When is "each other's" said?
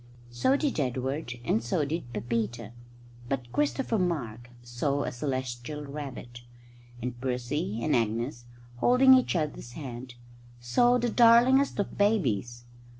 9.13-9.73